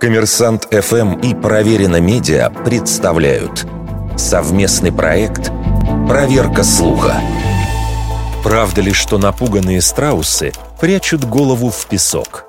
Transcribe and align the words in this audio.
Коммерсант 0.00 0.68
ФМ 0.70 1.20
и 1.20 1.34
Проверено 1.34 2.00
Медиа 2.00 2.50
представляют 2.50 3.66
совместный 4.16 4.92
проект 4.92 5.50
«Проверка 6.08 6.62
слуха». 6.62 7.20
Правда 8.44 8.80
ли, 8.80 8.92
что 8.92 9.18
напуганные 9.18 9.80
страусы 9.80 10.52
прячут 10.80 11.24
голову 11.24 11.70
в 11.70 11.86
песок? 11.86 12.44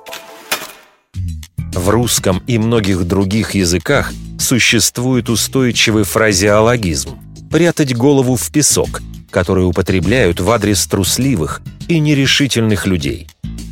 В 1.73 1.89
русском 1.89 2.43
и 2.47 2.57
многих 2.57 3.05
других 3.05 3.55
языках 3.55 4.11
существует 4.39 5.29
устойчивый 5.29 6.03
фразеологизм 6.03 7.17
«прятать 7.49 7.95
голову 7.95 8.35
в 8.35 8.51
песок», 8.51 9.01
который 9.31 9.65
употребляют 9.65 10.39
в 10.39 10.51
адрес 10.51 10.85
трусливых 10.85 11.61
и 11.87 11.99
нерешительных 11.99 12.85
людей. 12.85 13.27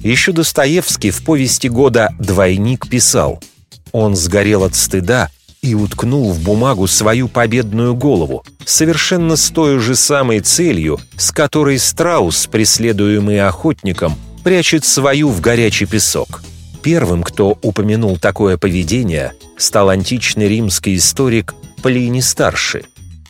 Еще 0.05 0.31
Достоевский 0.31 1.09
в 1.09 1.23
повести 1.25 1.67
года 1.67 2.15
«Двойник» 2.19 2.87
писал– 2.87 3.41
он 3.97 4.13
сгорел 4.13 4.65
от 4.65 4.75
стыда 4.75 5.29
и 5.61 5.73
уткнул 5.73 6.33
в 6.33 6.43
бумагу 6.43 6.85
свою 6.85 7.29
победную 7.29 7.95
голову, 7.95 8.43
совершенно 8.65 9.37
с 9.37 9.49
той 9.51 9.79
же 9.79 9.95
самой 9.95 10.41
целью, 10.41 10.99
с 11.15 11.31
которой 11.31 11.79
страус, 11.79 12.47
преследуемый 12.47 13.39
охотником, 13.39 14.17
прячет 14.43 14.83
свою 14.83 15.29
в 15.29 15.39
горячий 15.39 15.85
песок. 15.85 16.43
Первым, 16.83 17.23
кто 17.23 17.57
упомянул 17.61 18.17
такое 18.17 18.57
поведение, 18.57 19.31
стал 19.57 19.87
античный 19.87 20.49
римский 20.49 20.97
историк 20.97 21.55
Плиний-старший. 21.81 22.83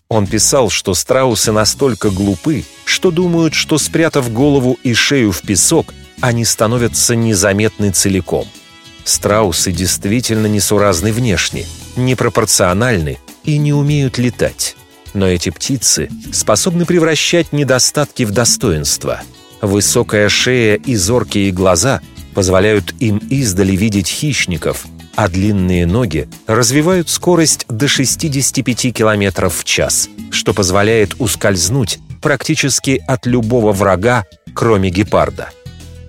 Он 0.10 0.26
писал, 0.26 0.72
что 0.72 0.96
страусы 0.96 1.52
настолько 1.52 2.10
глупы, 2.10 2.66
что 2.86 3.12
думают, 3.12 3.54
что 3.54 3.78
спрятав 3.78 4.34
голову 4.34 4.80
и 4.82 4.96
шею 4.96 5.32
в 5.32 5.44
песок, 5.44 5.94
они 6.26 6.46
становятся 6.46 7.16
незаметны 7.16 7.92
целиком– 7.92 8.48
Страусы 9.06 9.72
действительно 9.72 10.48
несуразны 10.48 11.14
внешне, 11.14 11.66
непропорциональны 11.96 13.20
и 13.44 13.60
не 13.60 13.72
умеют 13.72 14.18
летать. 14.18 14.76
Но 15.14 15.28
эти 15.28 15.52
птицы 15.52 16.10
способны 16.34 16.86
превращать 16.86 17.54
недостатки 17.54 18.24
в 18.24 18.32
достоинство. 18.32 19.22
Высокая 19.62 20.28
шея 20.28 20.76
и 20.76 20.96
зоркие 20.96 21.52
глаза 21.52 22.02
позволяют 22.34 22.96
им 23.00 23.20
издали 23.30 23.76
видеть 23.76 24.08
хищников, 24.08 24.88
а 25.16 25.28
длинные 25.28 25.86
ноги 25.86 26.28
развивают 26.48 27.08
скорость 27.08 27.66
до 27.70 27.88
65 27.88 28.92
км 28.92 29.50
в 29.50 29.64
час, 29.64 30.10
что 30.32 30.54
позволяет 30.56 31.14
ускользнуть 31.20 32.00
практически 32.24 33.04
от 33.08 33.28
любого 33.28 33.72
врага, 33.72 34.26
кроме 34.56 34.90
гепарда. 34.90 35.52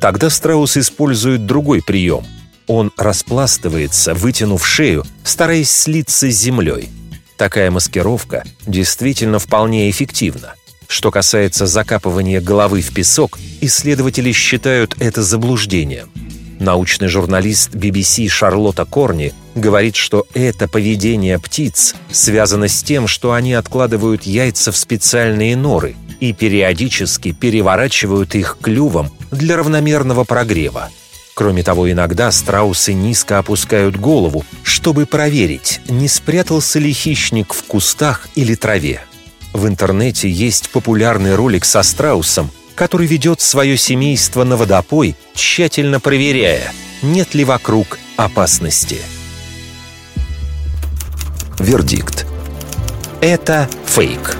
Тогда 0.00 0.30
страус 0.30 0.76
использует 0.76 1.46
другой 1.46 1.82
прием– 1.82 2.24
он 2.66 2.92
распластывается, 2.96 4.14
вытянув 4.14 4.66
шею, 4.66 5.04
стараясь 5.24 5.70
слиться 5.70 6.30
с 6.30 6.34
землей. 6.34 6.88
Такая 7.36 7.70
маскировка 7.70 8.44
действительно 8.66 9.38
вполне 9.38 9.90
эффективна. 9.90 10.54
Что 10.88 11.10
касается 11.10 11.66
закапывания 11.66 12.40
головы 12.40 12.80
в 12.80 12.92
песок, 12.94 13.38
исследователи 13.60 14.32
считают 14.32 14.94
это 14.98 15.22
заблуждением. 15.22 16.10
Научный 16.58 17.08
журналист 17.08 17.74
BBC 17.74 18.28
Шарлотта 18.28 18.86
Корни 18.86 19.34
говорит, 19.54 19.94
что 19.94 20.26
это 20.32 20.68
поведение 20.68 21.38
птиц 21.38 21.94
связано 22.10 22.68
с 22.68 22.82
тем, 22.82 23.06
что 23.06 23.32
они 23.32 23.52
откладывают 23.52 24.22
яйца 24.22 24.72
в 24.72 24.76
специальные 24.76 25.54
норы 25.56 25.96
и 26.20 26.32
периодически 26.32 27.32
переворачивают 27.32 28.34
их 28.34 28.58
клювом 28.60 29.10
для 29.30 29.56
равномерного 29.56 30.24
прогрева– 30.24 30.90
Кроме 31.36 31.62
того, 31.62 31.92
иногда 31.92 32.32
страусы 32.32 32.94
низко 32.94 33.38
опускают 33.38 33.98
голову, 33.98 34.42
чтобы 34.62 35.04
проверить, 35.04 35.82
не 35.86 36.08
спрятался 36.08 36.78
ли 36.78 36.94
хищник 36.94 37.52
в 37.52 37.62
кустах 37.64 38.26
или 38.36 38.54
траве. 38.54 39.02
В 39.52 39.68
интернете 39.68 40.30
есть 40.30 40.70
популярный 40.70 41.34
ролик 41.34 41.66
со 41.66 41.82
страусом, 41.82 42.50
который 42.74 43.06
ведет 43.06 43.42
свое 43.42 43.76
семейство 43.76 44.44
на 44.44 44.56
водопой, 44.56 45.14
тщательно 45.34 46.00
проверяя, 46.00 46.72
нет 47.02 47.34
ли 47.34 47.44
вокруг 47.44 47.98
опасности. 48.16 49.00
Вердикт. 51.58 52.24
Это 53.20 53.68
фейк. 53.84 54.35